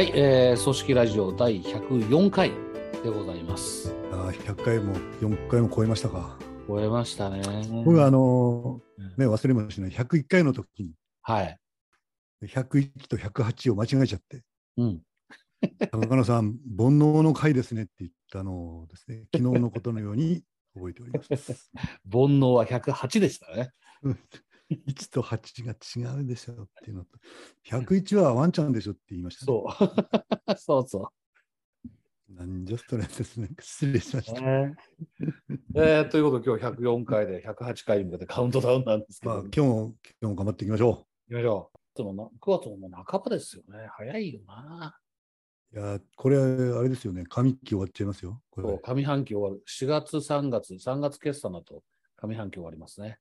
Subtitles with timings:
[0.00, 2.52] はい、えー、組織ラジオ第104回
[3.04, 3.94] でございます。
[4.10, 6.38] ああ、100回も4回も超えましたか。
[6.66, 7.42] 超えましたね。
[7.84, 8.80] 僕はあの、
[9.18, 11.58] ね、忘れもしない、101回の時に、はい。
[12.42, 14.42] 101と108を間違えちゃって、
[14.78, 15.02] うん。
[15.90, 20.42] 高野さん、 煩悩の回ですねって言ったのをですね、昨日のことのように
[20.74, 21.70] 覚えております。
[22.10, 23.70] 煩悩は108でしたね。
[24.70, 27.18] 1と8が違うでしょっていうのと、
[27.66, 29.46] 101はワンちゃんでしょって言いました、ね。
[29.46, 30.56] そう。
[30.56, 31.12] そうそ
[32.28, 33.48] なんじゃそれですね。
[33.60, 34.34] 失礼しましう。
[34.34, 34.40] た。
[34.42, 34.76] ね
[35.74, 40.96] えーということで今日104回で108回に向けてカウントダウンなんですけど、まあ、今日も、今日も頑張っていきましょ行
[41.28, 41.78] きましょう。
[41.96, 43.88] でもな9月ももう半ばですよね。
[43.96, 44.96] 早いよな。
[45.72, 45.78] う。
[45.78, 47.24] いや、これ、あれですよね。
[47.28, 48.40] 上期終わっちゃいますよ。
[48.50, 49.62] これ上半期終わる。
[49.66, 51.82] 4月、3月、3月決算だと
[52.16, 53.18] 上半期終わりますね。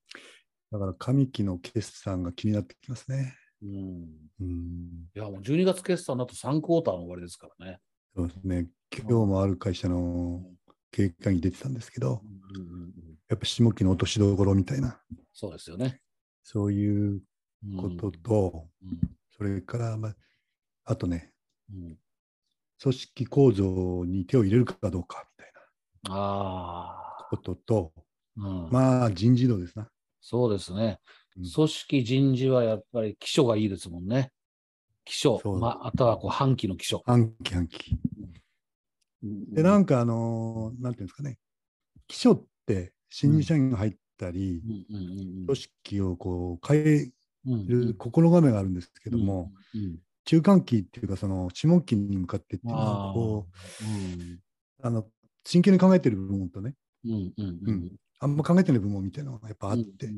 [0.71, 3.35] だから上期の決算が気になってきますね。
[3.63, 4.07] うん。
[4.39, 5.09] うん。
[5.15, 7.79] いや、もう12月決算だと3クォーターの終わりですからね。
[8.15, 8.67] そうですね。
[8.95, 10.43] 今日もある会社の
[10.91, 12.93] 経営会議出てたんですけど、うんうんうん
[13.29, 14.99] やっぱ下期の落としどころみたいな、
[15.33, 16.01] そうですよね。
[16.41, 17.21] そういう
[17.63, 18.99] うんことと、うん
[19.37, 20.15] それから、まあ、
[20.85, 21.31] あとね、
[21.71, 21.97] うん
[22.81, 27.93] 組織構造に手を入れるかどうかみたいなああ、ことと、
[28.35, 29.91] うんまあ人事度ですな。
[30.21, 30.99] そうですね。
[31.37, 31.49] うん。
[31.49, 34.31] 組織人事はやっぱり基礎がいいですもんね。
[35.05, 36.99] 基礎まあ、あとはこう半期の基礎。
[37.05, 37.97] 半期半期。
[39.23, 41.37] で、なんかあのーなんていうんですかね、
[42.07, 44.61] 基礎って新入社員が入ったり、
[45.45, 47.11] 組織をこう変え
[47.45, 49.51] うんる心構えがあるんですけども、、
[50.25, 53.47] 中間期っていうか、その下期に向かってっていうのは、こ
[54.81, 55.07] うあの、
[55.43, 56.75] 真剣に考えてる部門とね、
[58.19, 60.09] あんま考えてない部門みたいなのがやっぱあって、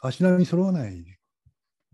[0.00, 1.04] 足並み揃わない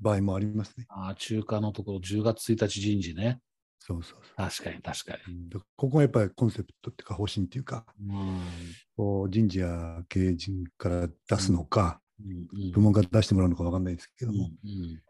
[0.00, 0.86] 場合もありますね。
[0.88, 3.40] ああ中華のところ10月1日人事ね。
[3.78, 5.50] そうそうそ確かに確かに。
[5.50, 15.02] ここがやっぱりコンセプトっていうか方針っていうか、うん人事や経営陣から出すのか、うんうん部門から出してもらうのかわかんないですけども、うん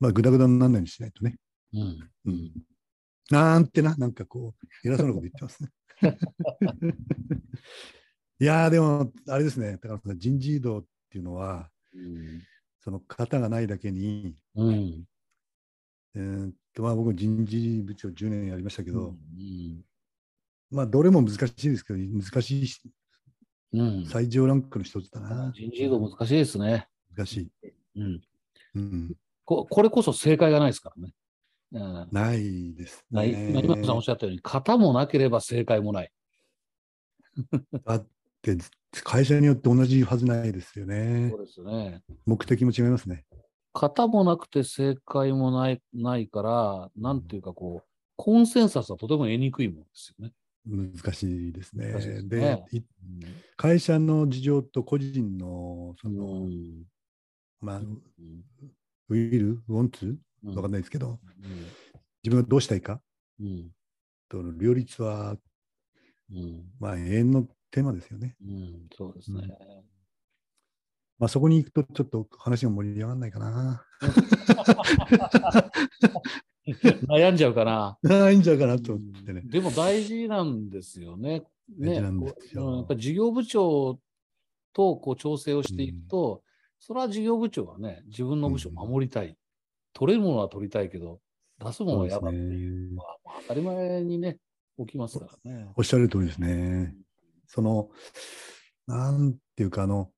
[0.00, 1.36] まあ、ぐだぐだにならないようにしないとね。
[1.72, 2.52] うんううんん。
[3.30, 4.54] なんてな、なんかこ
[4.84, 5.70] う、偉そうなこと言ってますね。
[8.40, 12.42] いやー、でも、あれですね、高野さん、人事異動っていうのは、うん
[12.80, 15.04] その型がないだけに、うん
[16.14, 19.82] えーっとまあ、僕、人事部長10年やりましたけど、うん
[20.70, 22.82] まあ、どれも難しいですけど、難しいし
[23.72, 25.50] うん最上ランクの一つだな。
[25.54, 26.86] 人事異動難しいですね。
[27.16, 27.50] 難しい。
[27.96, 28.20] うん
[28.74, 29.16] うん。
[29.44, 31.14] ここれこそ正解がないですからね。
[31.72, 33.50] うんないですなね。
[33.50, 36.12] 今今さんおっしゃったように、型もなければ正解もない。
[37.84, 38.04] だ
[38.52, 38.64] って、
[39.02, 41.44] 会社によって同じはずないですよねそう。
[41.44, 42.02] ですね。
[42.26, 43.24] 目的も違いますね。
[43.72, 50.32] 型もなくて正解もないないから、なんていうかこう、コンセンサスはとても得にくいものですよね。
[50.66, 51.92] 難しいですね。
[52.22, 52.80] でねい
[53.56, 56.84] 会社の事情と個人のその、うん
[57.60, 58.02] まあ、うん
[59.10, 61.18] ウィル、ウォンツうんわかんないですけど、
[62.22, 63.00] 自分がどうしたいか
[63.40, 63.70] うん
[64.28, 65.36] との両立は、
[66.30, 68.36] うんまあ、永遠のテーマですよね。
[68.40, 69.48] うんそうですね。
[71.18, 73.84] まあ、そこに行くとちょっと話が盛り上がらない かな。
[77.08, 77.98] 悩んじゃうかな。
[78.08, 79.42] ああ、いいんじゃないかなと思ってね。
[79.44, 81.42] でも大事なんですよね。
[81.76, 83.98] ねなんですよやっぱり事業部長
[84.72, 86.44] とこう調整をしていくと、
[86.78, 89.36] それは事業部長はね、自分の部署を守りたい。
[89.94, 91.20] 取れるものは取りたいけど、
[91.58, 94.38] 出すものは嫌だっていうのは、まあ当たり前にね、
[94.78, 95.66] 起きますからね。
[95.76, 96.94] おっしゃる通りですね。
[97.46, 97.90] その、
[98.86, 100.10] なんていうか、あの、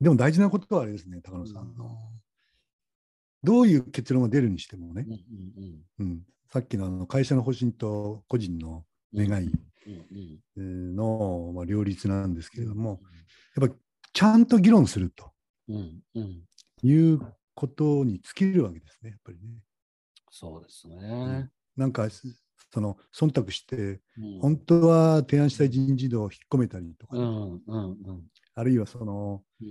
[0.00, 1.74] でも大事なことはあれですね、高野さん。
[1.74, 1.96] の
[3.44, 5.04] どういう結論が出るにしてもね。
[5.08, 5.14] うん、
[6.00, 6.22] うんうん、
[6.52, 8.84] さっきのあの会社の方針と個人の
[9.14, 9.50] 願い
[10.56, 13.00] の、まあ、両立なんですけれども、
[13.56, 13.80] やっぱり
[14.12, 15.30] ちゃんと議論すると。
[15.68, 16.42] うんうん。
[16.84, 17.20] いう
[17.54, 19.60] ことに尽きるわけですね、やっぱりね。
[20.30, 21.48] そうですね。
[21.76, 22.08] なんか、
[22.72, 24.40] その忖度して、うん。
[24.40, 28.22] 本当は提案したい人事異動を引っ込めたりとかね、うんうんうん。
[28.54, 29.68] あるいはその、うん。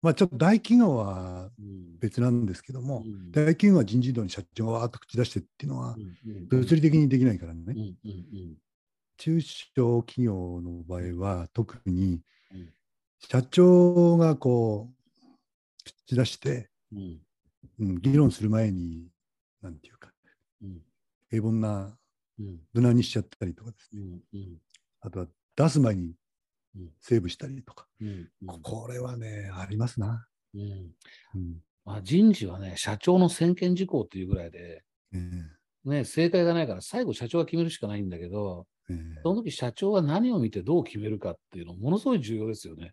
[0.00, 1.98] まあちょっと大企業はうん。
[1.98, 3.30] 別なんですけども、うん。
[3.32, 5.96] 大企業は人事異動に社長がわーっと口出してっていうのは
[6.48, 7.74] 物理的にできないからね、
[9.16, 12.20] 中小企業の場合は特に
[12.52, 12.72] うん。
[13.20, 14.94] 社長がこう
[16.06, 17.18] 口出して、うん。
[17.80, 19.08] うん、議論する前に
[19.62, 20.17] なんていうかうん
[21.30, 21.96] 平凡な
[22.38, 22.60] うん。
[22.72, 24.20] 無難にしちゃったりとかですね。
[25.00, 25.26] あとは
[25.56, 26.14] 出す前に
[26.76, 26.90] うん。
[27.00, 30.26] セーブしたりとか、うんここれはねありますな、
[31.84, 34.84] まあ、人事はね、社長の専権事項っていうぐらいで、
[35.14, 35.18] え。
[35.84, 39.20] ね、正解がないから、最後社長が決めるしかないんだけど、ええ。
[39.22, 42.92] その時社長は何を見てどう決めるかっていうのものすごい重要ですよね。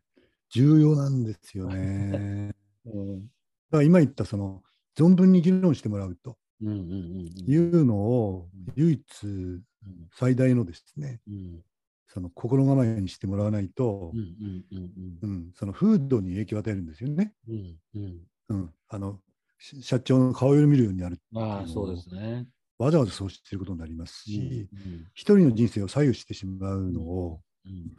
[0.50, 2.56] 重要なんですよね。
[2.85, 3.21] うん。
[3.21, 3.27] だ
[3.71, 4.63] から今言ったその
[4.97, 10.10] 存分に議論してもらうというのを唯一うん。
[10.13, 11.62] 最大のですね、うん。
[12.07, 17.34] その心構えにしてもらわないとう、んうんうんうん、その風土に影響を与えるんですよね。
[17.48, 18.28] うんうん。
[18.50, 19.19] うん、あの
[19.57, 21.44] し社長の顔色見るようになるうん。
[21.44, 22.48] ああ、そうですね。
[22.78, 25.08] わざわざそうしてることになりますうんし、うん。
[25.13, 27.92] 一人の人生を左右してしまうのをうん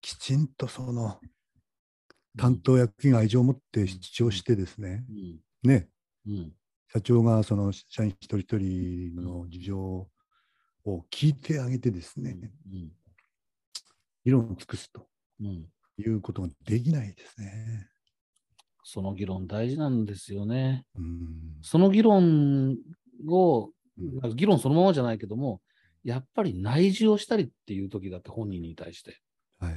[0.00, 1.20] きちんとその
[2.36, 5.70] 担当役員が愛情を持って主張してですね、うん。
[5.70, 5.88] ね、
[6.26, 6.52] うん
[6.92, 10.08] 社長がその社員一人一人の事情を
[11.10, 12.36] 聞いてあげてですね、
[12.72, 12.90] うん。
[14.24, 15.06] 議論を尽くすと
[15.40, 15.66] うん。
[15.98, 17.88] いうことができないですね。
[18.84, 20.84] その議論大事なんですよね。
[20.96, 21.58] うん。
[21.62, 22.76] その議論
[23.28, 24.36] を、うん。
[24.36, 25.60] 議論そのままじゃないけども、
[26.04, 29.18] やっぱり内示をしたりっていう時だって本人に対して、
[29.60, 29.74] はい。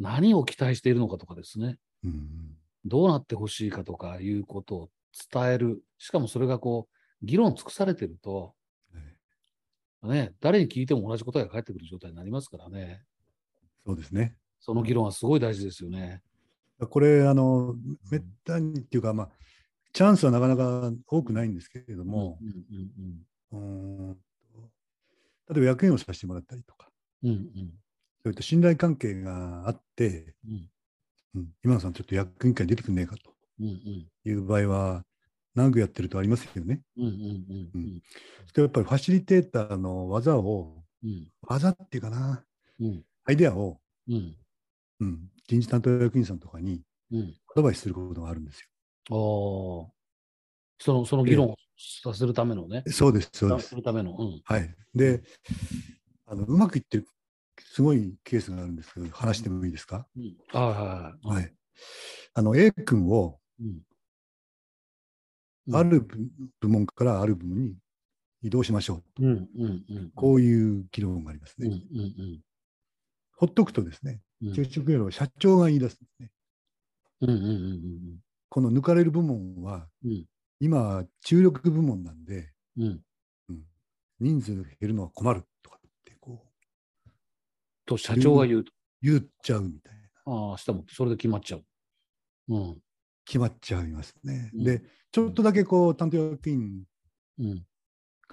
[0.00, 2.56] 何を期待しているのかとかですね、うん。
[2.84, 4.88] どうなってほしいかとかいうことを
[5.32, 5.82] 伝える。
[5.98, 8.54] しかもそれがこう、議論尽くされてると、
[10.02, 13.02] はいね、誰に聞いても同じ答えが返ってくる状態になりますからね。
[13.86, 14.36] そうですね。
[14.60, 16.22] その議論はすごい大事ですよね。
[16.78, 17.74] これ、あの、
[18.10, 19.30] めったにっていうか、まあ、
[19.92, 22.48] チャンスはなかなか多くないんですけれども、うん
[23.52, 24.16] うんうーん
[25.52, 26.88] 例えば役員をさせてもらったりとか、
[27.24, 27.74] うんうん
[28.22, 30.70] そういった信頼関係があって、うん
[31.36, 33.29] うん、今野さん、ちょっと役員会に出てくんねえかと
[33.64, 35.04] いう場合は、
[35.54, 36.80] 長くやってるとありますよね。
[36.96, 38.02] うんうんうんうん
[38.56, 42.44] やっぱりファシリテーターの技を、うん技っていうかな、
[42.80, 44.36] うんアイデアを、うん
[45.00, 48.68] うん、人事担当役員さんとかにうんアドバイスすることがあるんです
[49.10, 49.90] ああ。
[50.78, 52.82] その、その議論をさせるためのね。
[52.86, 52.92] よ。
[52.92, 53.74] そうです、そうですす。
[53.76, 54.16] るための。
[54.18, 54.40] うん。
[54.44, 54.74] はい。
[54.94, 55.22] で、
[56.26, 57.06] あのうまくいってる、
[57.58, 61.42] すごいケースがあるんですけど、話してもいいですか、うん、あはいはいはい。
[61.42, 61.54] はい。
[62.34, 63.80] あの、A 君を、うん。
[65.72, 66.16] ある部
[66.60, 67.74] 部門からある部門に
[68.42, 69.24] 移動しましょう。
[69.24, 70.10] うんうんうん。
[70.14, 71.76] こういう議論がありますうんうね。
[71.76, 72.40] ん
[73.36, 74.54] ほっとくとですね、うん。
[74.54, 76.30] 中小企業の社長が言い出すんですね。
[77.22, 78.18] うんうんうん
[78.48, 80.24] この抜かれる部門は、うん
[80.58, 82.84] 今、注力部門なんで、うん。
[82.84, 83.00] うん。
[83.50, 83.62] うん
[84.20, 87.10] 人数減るのは困るとかってこう
[87.86, 88.72] と、社長が言うと。
[89.02, 89.94] 言っちゃうみたい
[90.26, 90.32] な。
[90.50, 91.64] ああ、したもんそれで決まっちゃう。
[92.48, 92.76] うん。
[93.24, 94.50] 決まっちゃいますね。
[94.54, 94.82] うんで、
[95.12, 96.84] ちょっとだけこう担当役員
[97.38, 97.64] うん。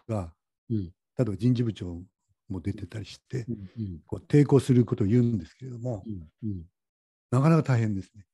[0.08, 0.34] が、
[0.70, 2.00] うん例えば人事部長
[2.48, 6.64] も出てたりして、うんうんこう抵抗することを言うんですけれども、うんうん。
[7.32, 8.26] なかなか大変ですね。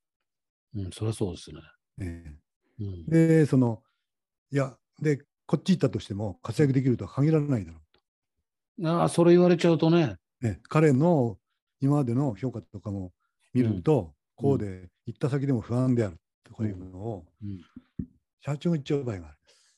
[0.76, 1.62] うん、そりゃそうですね。
[2.02, 2.36] え
[2.80, 3.82] うんえで、その、
[4.52, 10.16] いや、で、こっち行ったとしても活躍できるとは限らないだろうああ、それ言われちゃうとね。
[10.42, 10.48] と。
[10.48, 11.38] ね、彼の
[11.80, 13.12] 今までの評価とかも
[13.54, 17.60] 見ると、こうで行った先でも不安であるとかいうのを、うん。
[18.42, 19.76] 社長が言っちゃう場合があるんです。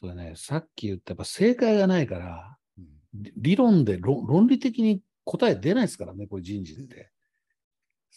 [0.00, 6.94] それね、さっき言ったやっぱ正解がないから、うん理理論で論論理的に答え出ないですからね、これ人事って。
[6.94, 7.08] ね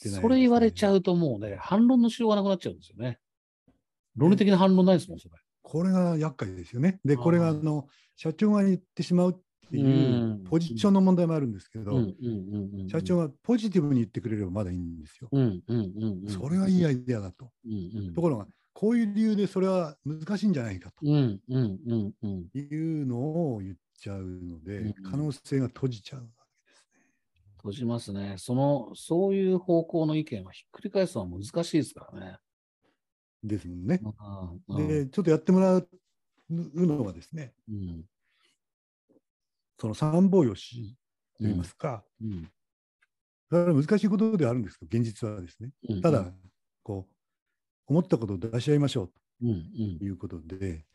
[0.10, 3.20] それ言われちゃうともうね、反論のしようがなくなっちゃうんですよね。
[4.16, 5.36] 論理的な反論ないですもん、それ。
[5.62, 7.00] これが厄介ですよね。
[7.06, 9.36] で、これがあの社長が言ってしまうっ
[9.72, 9.90] ていうう
[10.36, 12.00] んポジションの問題もあるんですけど。
[12.90, 15.30] 社長がポジティブに言ってくれればまだいいんですよ。
[15.32, 16.30] うんうんうんうん。
[16.30, 17.52] それはいいアイデアだと。
[18.14, 22.50] ところが、こういう理由でそれは難しいんじゃないかとうんうんうんうん。
[22.54, 23.18] いうの
[23.56, 26.28] を言っちゃうので、うん可能性が閉じちゃうわ
[26.66, 27.00] けですね。
[27.58, 28.36] 閉じますね。
[28.38, 32.38] その、そういう方向の意見はひっくり返すのは難しいですからね。
[33.44, 34.00] ですもんね。
[34.88, 35.90] で、ちょっとやってもらう
[36.50, 38.06] のはですね、うん
[39.82, 40.96] その三方よし
[41.40, 42.48] といいますか、うん
[43.50, 45.72] それは難しいことではあるんですけど、現実はですね。
[45.90, 46.32] うんただ、
[46.84, 47.14] こう、
[47.88, 49.12] 思ったことを出し合いましょう
[49.42, 49.46] と
[50.06, 50.86] いうことで、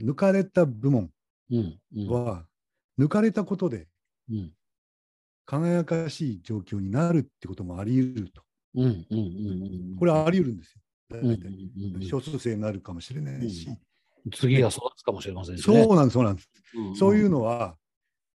[0.00, 1.10] 抜かれた部門
[2.08, 2.46] は、
[2.98, 3.86] 抜かれたことで
[4.30, 4.52] うん。
[5.44, 8.42] 輝かしい状況になるってこともあり得ると。
[9.98, 10.80] これはあり得るんですよ。
[11.10, 12.06] 大体。
[12.08, 13.68] 少数生になるかもしれないし。
[14.32, 15.84] 次が育つかもしれませんしね。
[15.84, 16.50] そうなんです、そうなんです。
[16.74, 16.96] うんうん。
[16.96, 17.76] そういうのは、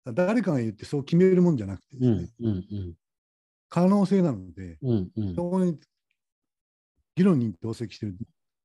[0.04, 2.94] 誰かが言ってそう決めるもんじゃなくてですね、うんうんうん。
[3.68, 5.34] 可能性なので、うんうん。
[5.34, 5.78] そこに
[7.16, 8.16] 議論に同席している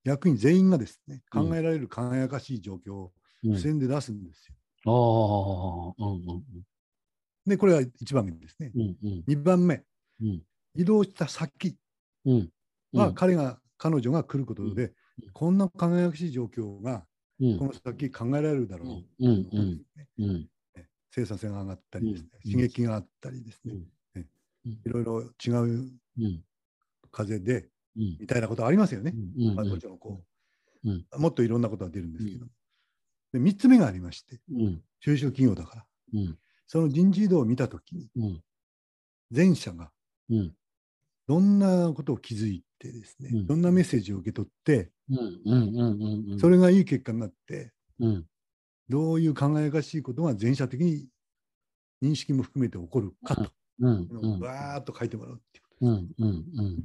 [0.03, 1.49] 役員全員がですね、うん。
[1.49, 3.13] 考えられる輝かしい状況を
[3.43, 3.51] うん。
[3.53, 5.93] 付箋で出すんですよ。
[5.97, 6.43] うんうん
[7.45, 8.71] で、これが1番目ですね。
[8.75, 9.23] うんうん。
[9.27, 9.83] 2番目、
[10.19, 10.41] うん。
[10.75, 11.77] 移動した先
[12.25, 12.49] うん。
[12.91, 15.31] は彼が彼女が来ることで、うん。
[15.31, 17.03] こんな輝かしい状況がうん
[17.39, 19.49] この先考えられるだろう、うん。
[19.51, 19.81] うん。
[20.19, 20.49] うん。
[21.11, 22.51] 生産性が上がったりですね、うん。
[22.51, 23.73] 刺激があったりですね、
[24.85, 26.43] いろいろ違ううん
[27.11, 28.17] 風でうん。
[28.19, 29.13] みたいなことありますよね。
[29.57, 30.21] あ、もちろんこ
[30.83, 31.05] う、うん。
[31.17, 32.45] もっといろんなことが出るんですけど、
[33.33, 34.81] で3つ目がありましてうん。
[35.01, 35.85] 中小企業だから。
[36.13, 36.37] うん。
[36.67, 38.43] その人事異動を見たときにうん。
[39.35, 39.91] 前者が
[40.29, 40.53] うん。
[41.27, 43.47] どんなことを気づいてですね、うん。
[43.47, 44.91] どんなメッセージを受け取って、
[46.39, 48.25] それがいい結果になってうん。
[48.89, 51.07] どういう輝かしいことが前者的に
[52.03, 55.85] 認識も含めて起こるかと、うんうんわーっと書いてもらうっていうこと。
[55.87, 56.83] うんうんうん。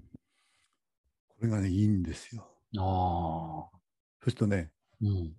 [1.29, 2.47] これがねいいんですよ。
[2.79, 4.71] ああそうするとね
[5.03, 5.33] うん。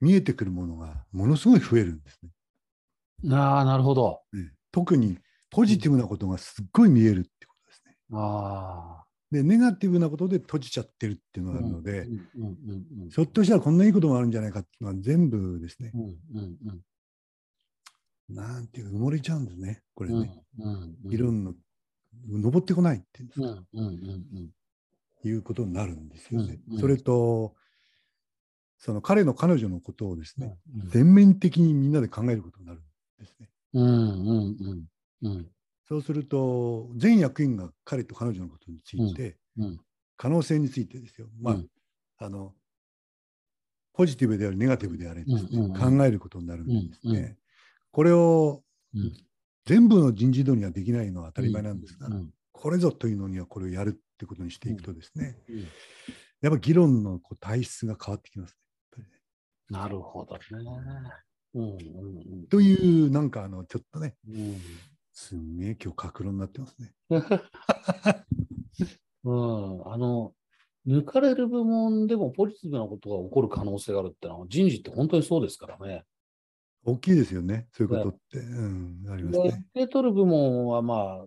[0.00, 2.30] 見えてくるものがものすごい増えるんですね。
[3.34, 4.20] ああなるほど。
[4.32, 5.18] ね特に
[5.50, 7.96] ポジティブなことがすっごい見えるってことですね。
[8.12, 15.92] ああでネガティブなことで閉じちゃってるっていうのがあるので、うんうんうんひょっとしたらこんないいこともあるんじゃないかっていうのは全部ですね。
[15.94, 16.16] う、んうん
[18.28, 18.34] うん。
[18.34, 20.42] なんていうか埋もれちゃうんですね、これうんね。
[20.58, 21.10] うんうん。
[21.10, 21.54] 議論の
[22.28, 23.90] 登ってこないっていうんですか、うんうんう
[24.40, 24.50] ん
[25.22, 26.58] いうことになるんですよね。
[26.68, 26.80] うんうん。
[26.80, 27.54] それと、
[28.78, 30.88] その彼の彼女のことをですね、うん。
[30.88, 32.82] 全面的にみんなで考えることになるん
[33.18, 33.50] ですね。
[33.74, 34.84] うんうんうん
[35.22, 35.50] うん
[35.90, 39.80] そうすると、全役員が彼と彼女のことについて、うん。
[40.16, 41.68] 可能性についてですよ、まあ、うん。
[42.18, 42.54] あの、
[43.92, 45.98] ポジティブであり、ネガティブであれですね、うんうんうん。
[45.98, 47.12] 考えることになるんですね。
[47.12, 47.36] うんうん。
[47.90, 48.62] これを
[48.94, 49.12] うん。
[49.66, 55.60] 全部の人事異動にはできないのは当たり前なんですが、うんこれぞというのにはこれをやるってことにしていくとですね、うん。
[56.42, 58.58] やっぱ議論のこう体質が変わってきます
[58.98, 59.06] ね。
[59.70, 60.40] なるほどね。
[61.54, 62.46] うんうんうん。
[62.48, 64.60] という、なんかあの、ちょっとね、うん
[65.20, 66.94] すんげえ今日、格論になってますね。
[69.22, 70.32] うん、あの、
[70.86, 76.04] 抜かれる部門でもポジティブなことが起こる可能性があるってのは、人事って本当にそうですからね。
[76.84, 78.38] 大きいですよね、そういうことって。
[78.38, 79.66] うん、ありますで、ね。
[79.74, 81.26] 受け取る部門はまあ、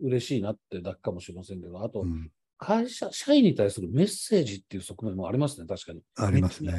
[0.00, 6.00] 嬉しいなってだけかもしれませんけど、あとう、ん、会社、社員に対するメッセージっていう側面もありますね、確かに。
[6.16, 6.72] ありますね。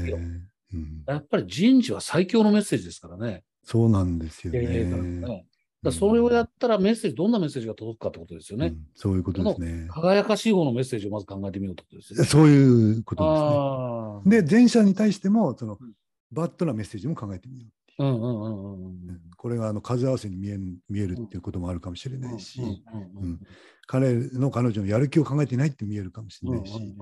[0.74, 3.44] うん、やっぱり人事は最強のメッセージですからね。
[3.64, 4.84] そうなんですよね。
[4.84, 5.46] ね。
[5.86, 8.68] だそれをやったらメッセージ、どんなメッセージが届くかってことですよね。
[8.68, 9.88] うんそういうことですね。
[9.90, 12.26] 輝かしい方のメッセージをまず考えてみようってことですよね。
[12.26, 14.22] そういうこと。
[14.26, 14.42] ですね。
[14.42, 15.94] で、前者に対しても、そのうん
[16.32, 17.72] バッドなメッセージも考えてみよう。
[19.38, 22.62] これがあの数合わせに見えん見えるっていうこともあるかもしれないし、
[23.88, 26.96] 彼の彼女のやる気を考えていないって見えるかもしれうんないし、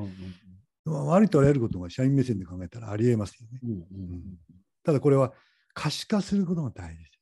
[0.86, 3.60] 割とあらゆることが社員目線で考えたらありえますよね。
[4.84, 5.34] ただこれは
[5.74, 7.13] 可視化することが大事です。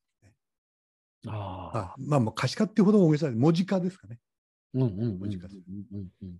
[1.27, 4.19] あまあ、まあ可視化っていうほど大げさで文字化ですかね。
[4.73, 5.85] うんうんうん文字化するうん。
[5.93, 6.35] うんうん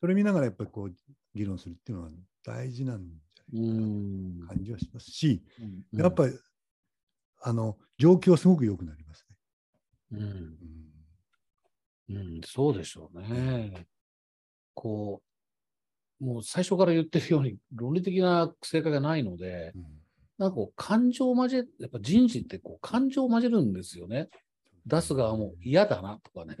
[0.00, 0.94] それ見ながらやっぱりこう
[1.34, 2.10] 議論するっていうのは
[2.42, 3.00] 大事なん
[3.34, 4.54] じゃうないんかな。
[4.54, 5.42] 感じはしますし、
[5.92, 6.32] うんやっぱり
[7.42, 9.36] あの状況はすごく良くなりますね。
[10.12, 10.56] うん。
[12.10, 12.16] うん。
[12.16, 13.86] うん、そうでしょうね。
[14.74, 15.22] こ
[16.20, 19.84] う、もう最初から言ってるように論理的な正解がないので、うん
[20.40, 24.30] なんかこう感情を交え、やっぱ人事ってこう感情を交えるんですよね。
[24.86, 26.56] 出す側も嫌だなとかね、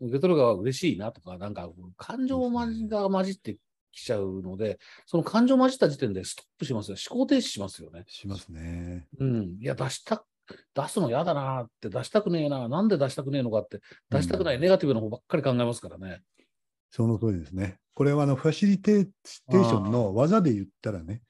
[0.00, 3.58] 受け取る側は嬉しいなとか、なんか感情が混じって
[3.92, 6.96] きちゃうので、その感情混じった時点でストップしますよ。
[7.10, 8.04] 思考停止しますよね。
[8.06, 9.06] しますね。
[9.18, 9.58] うん。
[9.60, 10.24] いや、出した、
[10.74, 16.22] 出すの嫌だなって、出したくねえな、なんで出したくねえのかって、出したくない、うんネガティブな方ばっかり考えますからね。
[16.90, 17.78] その通りですね。
[17.98, 21.20] これはあのファシリテーションの技で言ったらね。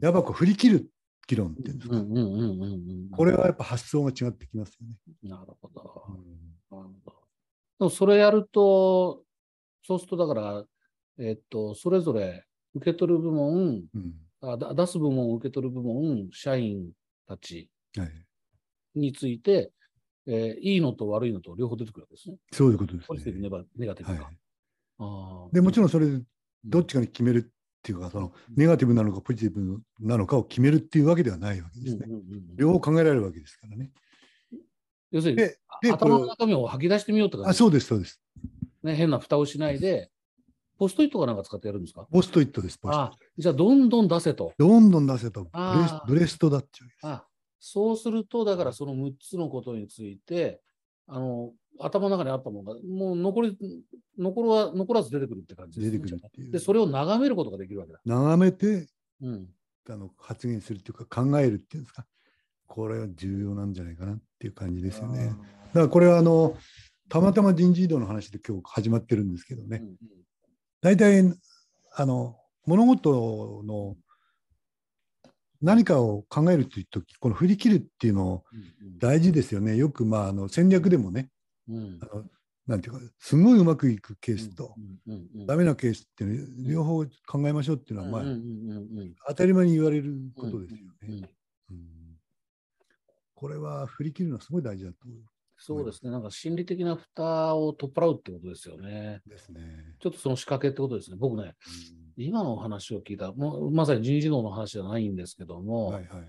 [0.00, 0.88] やっぱこう振り切る
[1.26, 3.16] 議論っていうんですか。
[3.16, 5.28] これはやっぱ発想が違ってきますよね。
[5.28, 6.04] なるほど。
[6.08, 7.12] うんなるほど。
[7.80, 9.24] でもそれやると、
[9.84, 10.64] そうするとだから、
[11.18, 12.44] えっと、それぞれ
[12.76, 16.92] 受け取る部門、うんあだ出す部門、受け取る部門、社員
[17.26, 18.10] たちはい、
[18.94, 19.72] について、
[20.28, 22.36] えーいいのと悪いのと両方出てくるわけですね。
[22.52, 23.40] そういうことですポジティブ、
[23.76, 24.41] ネガティブはいか。、あー
[25.52, 26.22] でもちろんそれで
[26.64, 32.06] どっちかに決めるっていうか、そのネガティブなのかポジティブなのかを決めるっていうわけではないわけですね。
[32.56, 33.90] 両方考えられるわけですからね。
[35.10, 35.36] 要する
[35.82, 37.50] に、頭の中身を吐き出してみようって感じ。
[37.50, 38.20] あそうです、そうです。
[38.82, 40.10] ね、変な蓋をしないで、
[40.78, 42.06] ポストイットかなんか使ってやるんですか？
[42.10, 44.52] ポストイットです、ポストイッあじゃあ、どんどん出せと。
[44.58, 44.66] ト。
[44.66, 46.88] どんどん出せとブレスあーブレストだっちゃう。
[47.02, 47.26] あ
[47.60, 50.60] そうすると、だからその6つのことについて、
[51.06, 53.58] あの、頭の中にあったものが、もう残り、
[54.18, 55.98] 残るは、残らず出てくるって感じですね。
[55.98, 56.52] 出てくるっていう。
[56.52, 58.00] で、それを眺めることができるわけだ。
[58.04, 58.86] 眺めて
[59.20, 59.48] うん。
[59.88, 62.06] あの発言するっていうか考えるっていうんですか。
[62.68, 65.26] これは重要なんじゃないかなっていう感じですよね。
[65.26, 65.38] だか
[65.80, 66.56] らこれはあの
[67.08, 69.96] たまたま人事異動の話で今日始まってるんですけどね、うんうん
[70.82, 71.32] 大体
[71.94, 72.36] あの
[72.66, 73.94] 物事の
[75.62, 78.42] 何かを考えるという時この振り切るっていうの
[78.98, 81.28] 大事ですよねよくまああの戦略でもね
[81.72, 82.24] うんうんあの
[82.64, 91.30] なんていうかすごいうまくいくケースと、うんうんうんダメなケースっていうの両方考えましょうっていうのは、まあうんうんうんうん当たり前に言われることですようんうんね。
[91.70, 91.78] うん
[93.34, 95.16] これは振り切るのはすごい大事だと思
[95.64, 96.10] そうですね。
[96.10, 99.20] なんか心理的な蓋を取っ払うってことですよね。
[99.24, 99.60] うんですね。
[100.00, 101.16] ちょっとその仕掛けってことですね。
[101.18, 101.54] 僕ね、
[102.16, 106.28] 今のお話を聞いた、もうまさに人事の話じゃないんですけどうんも、はいはい。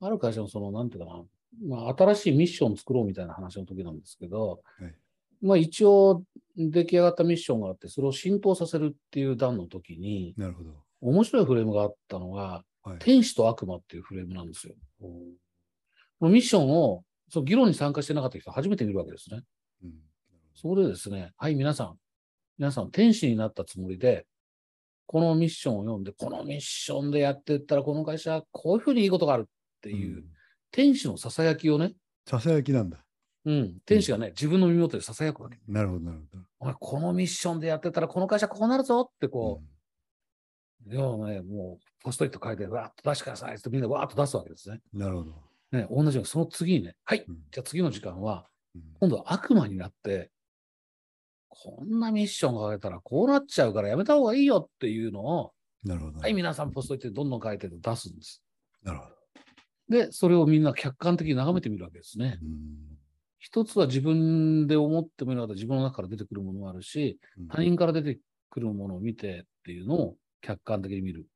[0.00, 1.24] ある会社のその、なんていうかな、
[1.62, 4.94] まあ、新しいミッションを作ろうみたいな話の時なんですけど、はい
[5.42, 6.22] まあ一応
[6.56, 10.70] 出来上がったミッションがあって、それを浸透させるっていう段の時に、なるほど。
[11.02, 12.98] 面白いフレームがあったのが、はい。
[13.00, 14.74] 天使と悪魔っていうフレームなんですよ。
[15.00, 15.08] こ
[16.22, 19.42] のミッションを、その議論に参加してなかった人初めて見るわけですね。
[19.82, 19.90] うん
[20.54, 21.98] そこでですね、はい、皆さん、
[22.58, 24.24] 皆さん、天使になったつもりで、
[25.06, 29.50] このミッションを読んで、このミッションでやっていったら、この会社、こういうふうにいいことがあるっ
[29.82, 30.24] ていう、ん
[30.74, 31.94] 天使のささやきをね、
[32.28, 32.98] ささやきなんだ。
[33.44, 35.56] うん、天使がね、自分の耳元でささやくわけ。
[35.68, 36.42] なるほど、なるほど。
[36.58, 39.62] お前、このミッションでやってたら、この会社こうなるぞってこ
[40.84, 41.02] うう、いや
[41.32, 44.80] ね、もう、ポストイット書いて、わーっと出してくださいってみんなわーっと出すわけですね。
[44.92, 45.32] んなるほど。
[45.70, 50.32] ね、同じように、その次にね、はい、うんじゃあ次の時間は、うん今度は悪魔になって、
[51.48, 55.52] こんなミッションが書けたらこうなっちゃうからやめた方がいいよっていうのを、
[55.84, 56.18] なるほど。
[56.18, 58.42] はい、皆さんポストイットでどんどん書いて出すんです。
[58.82, 59.13] なるほど。
[59.88, 62.38] で、それをみんな客観的に眺めてみるわけですね。
[62.42, 62.94] うん
[63.40, 71.26] 一つは自分で思ってみるのは自分の中から出てくるものもあるし、うん他人から出てくるものを見てっていうのを客観的に見る。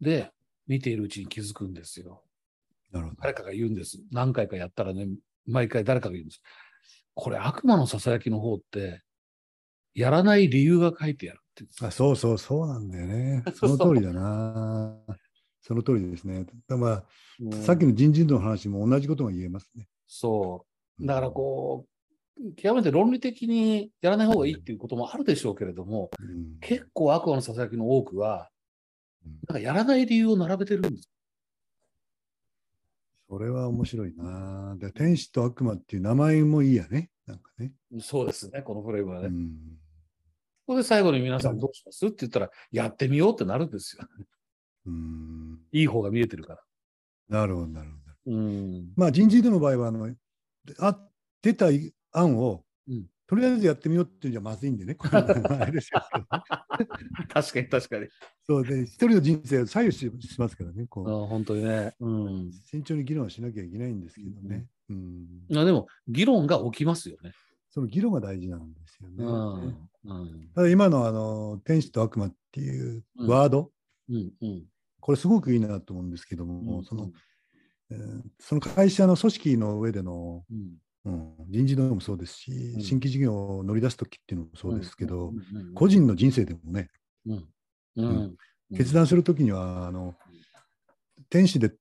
[0.00, 0.30] で、
[0.68, 2.22] 見ているうちに気づくんですよ。
[2.92, 3.22] なるほど。
[3.22, 3.98] 誰かが言うんです。
[4.12, 5.08] 何回かやったらね、
[5.46, 6.42] 毎回誰かが言うんです。
[7.14, 9.02] これ悪魔のささやきの方って、
[9.94, 13.42] やらない理由が書いてあるってあそうそう、そうなんだよね。
[13.54, 14.96] その通りだな。
[15.08, 15.14] そ
[15.74, 16.46] の通りですね。
[16.68, 17.04] だま
[17.40, 19.88] うんあ、さっきの人事の話も同じことが言えますね。
[20.06, 20.66] そ
[21.00, 21.06] う。
[21.06, 21.86] だからこ
[22.38, 28.50] う、極めて論理的にやらない方がいいっていうこともあるでしょうけれども、うん結構悪魔のささやきの多くは、
[29.24, 31.10] うんなんかやらない理由を並べてるんです。
[33.28, 34.76] それは面白いな。
[34.78, 37.10] で天使と悪魔っていう名前もいいやね。
[37.26, 37.72] なんかね。
[38.00, 39.28] そうですね、このフレームはね。
[39.28, 39.50] こうん
[40.66, 44.04] こで最後に皆さんどうしますって言ったら、やってみようってなるんですよ。
[44.86, 46.62] うんいい方が見えてるから。
[47.28, 47.96] なるほど、なるほ
[48.30, 48.36] ど。
[48.36, 48.92] うん。
[48.96, 50.14] まあ人事異動の場合はあの
[50.80, 50.98] あ
[51.42, 51.66] 出た
[52.12, 54.94] 案を、うんとりあえずやってみようっていうんじゃまずいんでね。
[54.94, 56.00] これはあれですよ
[57.28, 58.06] 確かに確かに。
[58.46, 61.92] そうで一人の人生を左右ししますからねこうあ本当にね。
[61.98, 62.52] うん。
[62.70, 64.66] 慎重に議論しなきゃいけないんですけどね。
[64.88, 67.32] うんあでも、議論が起きますよね。
[67.70, 69.24] その議論が大事なんですよね。
[69.24, 69.88] うん。
[70.04, 70.48] うん。
[70.54, 73.72] ただ今のあの天使と悪魔っていうワード、
[74.08, 74.30] うん。
[74.40, 74.64] うん。
[75.06, 76.84] これすごくいいなと思うんですけども、うん。
[76.84, 77.12] その
[77.92, 80.74] えーその会社の組織の上での、うん。
[81.04, 82.80] うん、人事異動もそうですし、うん。
[82.82, 85.32] 新規事業を乗り出す時っていうのもそうですけど、
[85.76, 86.90] 個人の人生でもね、
[87.24, 87.48] うん。
[87.94, 88.36] うん。
[88.76, 90.16] 決断する時にはあの
[91.30, 91.72] 天使で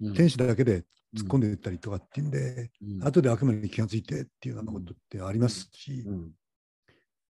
[0.00, 0.14] うん。
[0.14, 0.82] 天使だけで
[1.16, 3.04] 突っ込んでいったりとかっていうんで、うん。
[3.04, 6.30] 後で悪魔に気がついてっていうようなことってありますし、うん。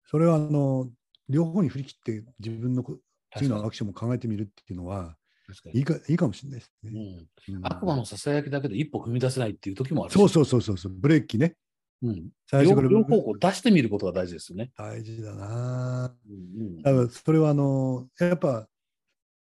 [0.07, 0.89] それはあの
[1.27, 2.97] 両方に振り切って自分のこ
[3.37, 5.15] 次のアクションも考えてみるっていうのは
[5.73, 6.91] いいかいいかもしれないですね。
[7.47, 11.55] うんうん悪魔のささやきだけで一歩踏み出せないっていう時もあるしそうそうそうそうそう、ブレーキね。
[12.01, 14.71] うん最初から両両方向出してみることが大事ですよね。
[14.77, 16.15] 大事だな。
[16.29, 16.33] う
[16.63, 18.67] んだからそれはあのやっぱやっ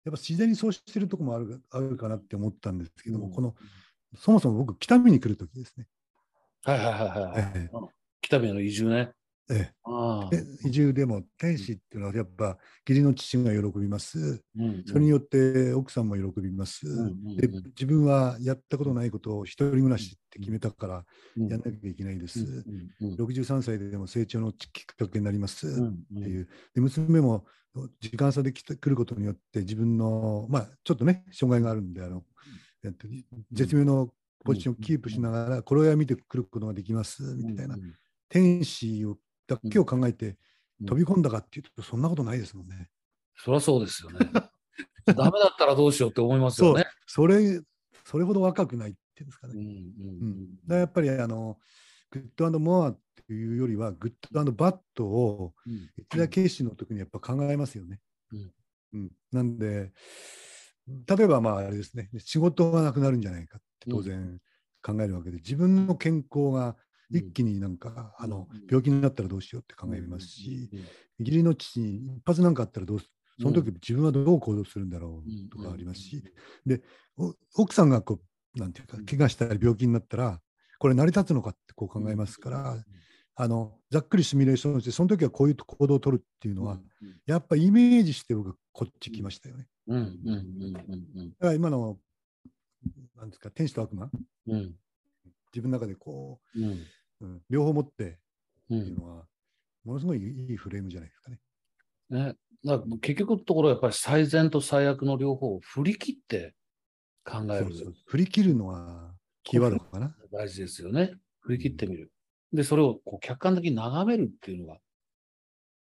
[0.07, 3.55] ぱ自然にそうしてるとこもあるあるかなって思ったんですけども、うんこの
[4.17, 5.87] そもそも僕北見に来るときですね。
[6.65, 6.99] はいはいはい
[7.33, 7.71] はい。
[8.21, 9.13] 北見への移住ね。
[10.65, 12.57] 移住でも天使っていうのはやっぱ
[12.89, 14.43] 義理の父が喜びます。
[14.57, 16.87] うんそれによって奥さんも喜びます。
[16.87, 21.05] うんうんで自分はやったことないことを一人暮らしって決めたから
[21.37, 21.49] うん。
[21.49, 22.41] やんなきゃいけないです。
[22.41, 25.69] うんうん63歳でも成長のきっかけになります。
[25.69, 27.45] うんっていう、で娘も
[28.01, 32.23] 時間差で来てくることによって自分の、まあ、ちょっとね障害があるんであの、
[32.85, 33.09] えっと、
[33.53, 34.11] 絶妙の
[34.45, 37.95] ポジションをキープしながらこれを見てくることができますみたいな、うんうん。
[38.29, 40.27] 天使をだけを考えて
[40.81, 42.89] うん飛び込んだかっていうとそんなことないですもんね。
[43.37, 44.19] そりゃそうですよね。
[45.07, 46.85] ダメだったらどうしようって思いますよね。
[47.07, 47.61] それ
[48.05, 49.55] それほど若くないっていうんですかね。
[49.55, 51.59] うんうんうん、だからやっぱりあの
[52.11, 58.01] グッドモアっていうよりはグッドバッドをうん一大決心の時にやっぱ考えますよね。
[58.33, 58.53] うん
[58.95, 59.93] うんなんで、
[60.87, 64.39] 例えばまああれですね、仕事がなくなるんじゃないかって当然
[64.83, 66.77] 考えるわけで、自分の健康が
[67.11, 70.71] 一気になんか、あのうん病気になったらどうしようって考えますし、
[71.19, 76.23] 義理の父に一発なんかあったらどうすその時自分はどう行動するんだろうとかありますし、
[76.65, 76.83] で
[77.17, 78.21] お奥さんがこ
[78.57, 79.07] うなんていうかうん。
[79.07, 80.41] 怪我したり病気になったら
[80.79, 82.85] これ成り立つのかってこう考えますから、
[83.37, 86.81] あのざっくりシミュレーションしてその時はこういう行動を取るっていうのは、
[87.27, 89.67] やっぱイメージして僕はこっち来ましたよね。
[89.89, 90.37] うんうんうん
[91.17, 91.99] うんだから今の
[93.17, 94.11] なんですか天使と悪魔
[94.47, 94.75] うんうん
[95.55, 96.77] 自分の中でこうんう、
[97.21, 98.19] うん両方持って
[98.71, 99.27] うっていうんのは、
[99.85, 101.41] ものすごいいいフレームじゃないですかね。
[102.11, 106.55] ね、だから結局のところやっぱり最善と最悪の両方を振り切って
[107.25, 110.15] 考えるそうそう振り切るのはキーワードかな。
[110.33, 111.15] 大事ですよね。
[111.41, 112.11] 振り切ってみる。
[112.53, 114.79] で、それをこう客観的に眺めるっていうのが、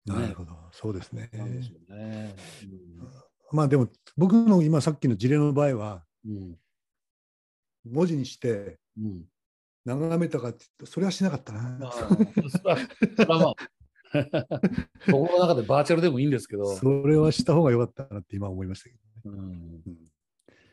[0.07, 1.31] なるほど、そうですね。
[1.33, 2.35] なんですよね。
[3.53, 6.57] まあでも僕の今さっきの事例の場合はうん。
[7.85, 9.07] 文字にしてうん。
[9.07, 9.25] うん。
[9.97, 11.77] 眺めたかって言ったらそれはしなかったな。
[11.79, 12.79] まあ、それは、
[13.17, 13.55] それはまあ、
[15.07, 19.39] 心の中でバーチャルでもいいんですけど、それはした方が良かったなって今思いましたけどね。
[19.39, 19.83] うん。
[19.87, 20.11] うん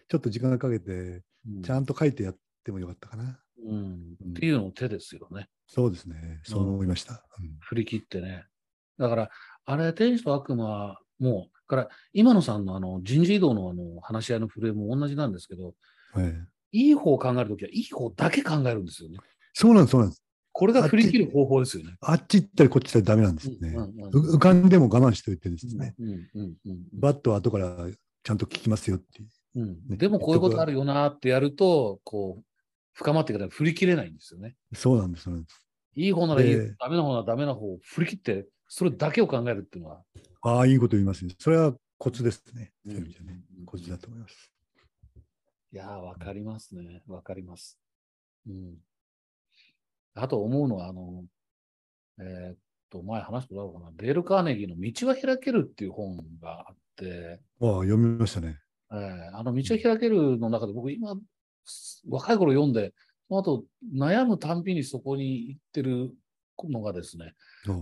[0.10, 3.44] ちょっと時間かけてうんちゃんと書いてやってもよかったかな。
[3.66, 4.18] うん。
[4.30, 5.50] っていうの手ですよね。
[5.68, 6.40] そうですね。
[6.44, 7.26] そう思いました。
[7.60, 8.46] 振り切ってね。
[8.98, 9.30] だから、
[9.66, 15.74] あれ、天使と悪魔も、から、今野さんのあの人事異動のあの話し合いのフレームも同じなんですけど、
[16.16, 16.34] うんはい、
[16.72, 19.18] いい方を考えるときは、いい方だけ考えるんですよね。
[19.54, 20.24] そうなんです、そうなんです。
[20.52, 21.96] これが振り切る方法ですよね。
[22.02, 23.56] あっち行ったりこっち行ったりダメなんですね。
[23.62, 25.94] うんうんう浮かんでも我慢しておいてですね。
[26.00, 27.78] うんうんうんバットは後から
[28.24, 29.28] ちゃんと聞きますよっていう。
[29.56, 32.44] うんねでもこういうことあるよなってやると、こう、
[32.94, 34.56] 深まってから振り切れないんですよね。
[34.74, 35.64] そうなんです、そうなんです。
[35.96, 40.02] いい方ならいい、でダメな方ならダメな方を振り切って、それだけを考えるっていうのは。
[40.42, 41.36] ああ、いいこと言いますね。
[41.38, 42.72] それはコツですね。
[42.88, 43.40] うんそういう意味じゃね。
[43.66, 44.57] コツだと思います。
[45.74, 47.04] いやー、わかりますね。
[47.08, 47.78] わかります。
[48.48, 48.76] うん。
[50.16, 51.26] あと思うのは、あの、
[52.20, 52.58] えーっ
[52.90, 53.98] と、前話したことあるかな。
[53.98, 58.60] デール・カーネギーの道は開けるっていう本があって、ああ、読みましたね。
[58.92, 61.16] えーあの、道は開けるの中で僕今、
[62.10, 62.94] 若い頃読んで、
[63.28, 66.12] その後悩むたんびにそこに行ってる
[66.64, 67.36] のがですね、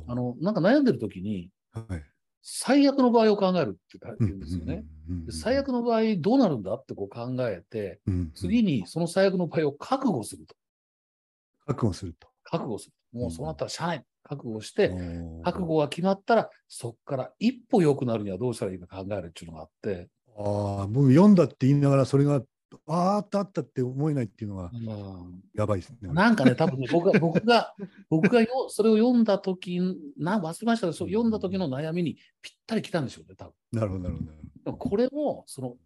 [0.08, 2.04] あの、なんか悩んでる時に、はい。
[2.48, 4.86] 最悪の場合を考えるって言うんですよね。
[5.32, 8.00] 最悪の場合どうなるんだってこう考えて、
[8.36, 10.56] 次にその最悪の場合を覚悟すると。
[11.66, 12.28] 覚悟すると。
[12.44, 13.20] 覚悟する。
[13.20, 14.06] もうそうなったらしゃあない。
[14.22, 22.44] 覚悟しおて、ー覚悟が決まったら、そこから一歩良くなるにはどうしたらいいか考えるっていうのがあって、ああ、僕読んだって言いながら、それが、
[22.88, 25.98] あったあったって思えないっていうのは、うんやばいですね。
[26.14, 27.76] なんかね、多分ね、 僕が、僕が、
[28.10, 29.80] 僕がよそれを読んだ時
[30.18, 33.54] な、忘れましたけど、読んだ時の悩みにぴったり来たんでしょうね、多分。
[33.72, 34.16] なるほど、なる
[34.66, 34.78] ほど。
[34.78, 35.78] これも、その、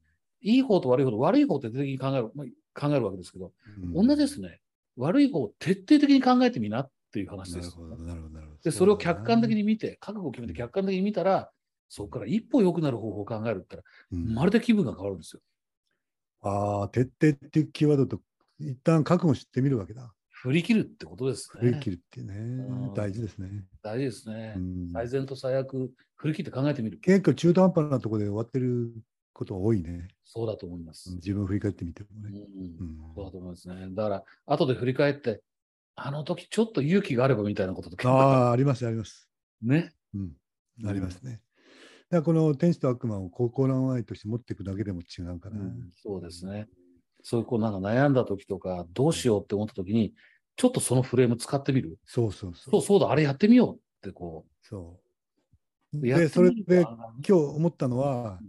[0.41, 4.60] いい方と悪い方と、悪い方って徹底的に考える、まあ、考えるわけですけど、うん同じですね。
[4.95, 7.78] 悪い方を徹底的に考えてみなっていう話です。
[7.80, 8.60] なるほど、なるほど、なるほど。
[8.62, 11.52] で、それを客観的に、に見て、覚悟を決めて客観的に見たら、
[11.89, 15.41] そこから一歩良くなる方法を考えるって言ったうんら、まるで気分が変わるんですよ。
[16.41, 18.21] ああ、徹底っていうキーワードと、
[18.60, 20.13] 一旦覚悟してみるわけだ。
[20.30, 21.80] 振り切るってことです振りね。
[21.82, 23.65] 切るってねうん、大事ですね。
[23.82, 24.60] 大事ですねう。
[24.60, 26.97] ん最善と最悪、振り切って考えてみる。
[26.99, 28.93] 結構中途半端なところで終わってる
[29.34, 30.08] ことが多いね。
[30.23, 31.12] そうだと思います。
[31.15, 32.39] 自分を振り返ってみてもうんね。
[32.39, 33.88] うんそうだと思いますね。
[33.91, 35.41] だから、後で振り返って、
[35.95, 39.30] あの時ちょっと勇気があればみたいなこととああ、あります、あります。
[39.62, 39.91] ね。
[40.13, 40.32] うん、
[40.88, 41.41] ありますね。
[42.10, 45.60] らこの天使と悪魔を高校の愛として持っていくだけでも違うかな。
[45.60, 46.67] うんそうですね。
[47.22, 50.13] そういうこうなんか悩んだ時とか、どうしようって思った時に、
[50.56, 52.00] ちょっとそのフレーム使ってみる？
[52.06, 52.72] そうそうそう。
[52.72, 55.00] そうそうだ、あれやってみようってこそ
[55.93, 56.02] うう。
[56.02, 58.48] で、それであ今日思ったのはうん、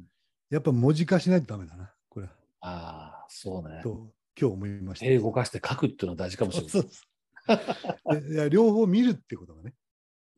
[0.50, 2.32] やっぱ文字化しないとダメだな、これは。
[2.60, 3.80] あー、そうね。
[3.82, 5.06] と今日思いました。
[5.06, 6.70] 英語化して書くっていうのは大事かもしれない。
[6.70, 6.88] そうそ
[8.16, 9.74] うでいや両方見るってことがね、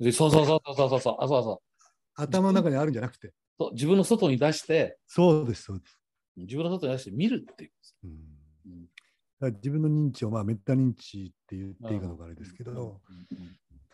[0.00, 1.16] でそうそうそうそうそうそう。
[1.20, 1.71] あ、そうそう
[2.14, 3.72] 頭の中にあるんじゃなくて、そう。
[3.72, 5.98] 自分の外に出して、そうです、そうです。
[6.36, 7.70] 自分の外に出して見るっていう。
[8.04, 8.20] うん
[9.50, 13.00] 自分の認知を、まあ、メタ認知って言っていいかどうかあれですけど、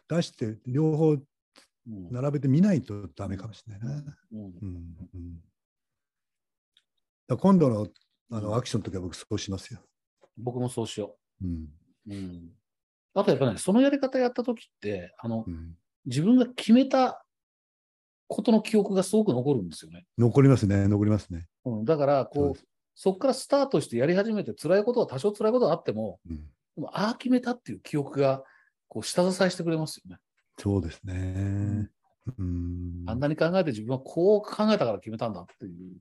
[0.06, 1.16] 出して両方
[1.86, 4.04] 並べてみないとダメかもしれない
[7.28, 7.36] な。
[7.38, 7.88] 今度の
[8.30, 9.80] あのアクションの時は僕そうしますよ。
[10.36, 11.68] 僕もそうしようん
[12.06, 12.14] う。
[12.14, 12.50] うん。
[13.14, 17.24] あとやっぱね、そのやり方やった時って、あの、うん、自分が決めた
[18.28, 20.06] ことの記憶がすごく残るんですよね。
[20.16, 21.48] 残りますね、残りますね。
[21.64, 22.60] うん、だから、こう、
[22.94, 26.42] そこからスタートしてやり始めて、辛いことは多少辛いことがあっても、うん、で
[26.76, 28.44] もああ決めたっていう記憶が、
[28.88, 30.18] こう、下支えしてくれますよね。
[30.58, 31.88] そうですね。
[32.36, 35.96] うん、あんなに考えて自分はこう考えたから決めたんだっていう。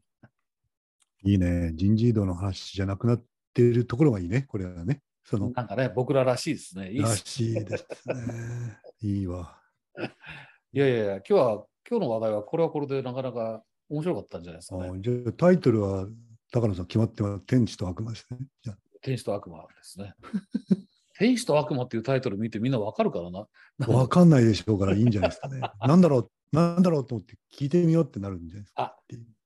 [1.24, 1.72] いいね。
[1.76, 5.02] 人事異動の話じゃなくなっているところがいいね、これはね。
[5.24, 6.92] その、なんかね、僕ららしいですね。
[6.92, 8.78] いいっらすしいですね。
[9.02, 9.58] いいわ。
[10.74, 14.90] いやいやいや、今日は、今日の話題はこれはこれでなかなか面白かったんじゃないですかね。
[14.90, 16.08] あじゃあタイトルは
[16.52, 18.76] 高野さん決まっては天使と悪魔ですね。
[19.02, 20.14] 天使と悪魔ですね。
[21.18, 23.48] 天使と悪魔っていうタイトル見てみんなわかるからな。
[23.88, 25.62] わかんないでしょうからいいんじゃないですかね。
[25.80, 28.84] なんだろう、なんだろうと思って聞いてみようってなるんじゃないですか。
[28.84, 28.98] あ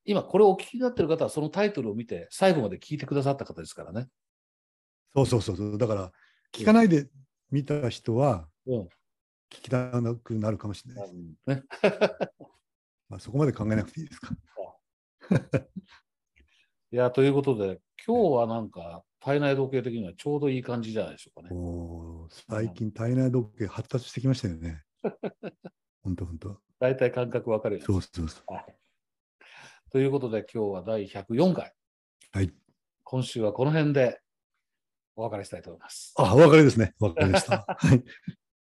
[0.04, 4.08] 今これをお聞きになってる方はそのタイトルを見て最後まで聞いてくださった方ですからね。
[5.14, 5.78] そうそうそうそう。
[5.78, 6.12] だから、
[6.52, 7.08] 聞かないで
[7.50, 8.88] 見た人はうん。
[9.52, 9.90] 聞きた
[10.24, 11.14] くなるかもしれないです。
[11.46, 11.62] ね、
[13.08, 14.34] まあ、そこまで考えなくていいですか。
[16.90, 21.54] いや、ということで、今日はなんか体内時計的にはちょうどいい感じじゃないでしょうかね。
[22.48, 24.82] 最近体内時計発達してきましたよね。
[26.02, 26.60] 本当本当。
[26.80, 28.52] 大体感覚わかるよねそうそうそう。
[28.52, 28.76] はい。
[29.90, 31.74] ということで、今日は第104回。
[32.32, 32.52] はい。
[33.04, 34.20] 今週はこの辺で
[35.14, 36.14] お別れしたいと思います。
[36.16, 36.94] あ、お別れですね。
[36.98, 37.64] お別れでした。
[37.78, 38.02] はい。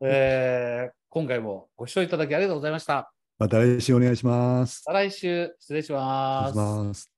[0.01, 3.11] えー今回もご視聴いただきありがとうございました。
[3.39, 4.83] また来週お願いします。
[4.87, 5.91] また来週、失礼し。
[5.91, 7.11] ます。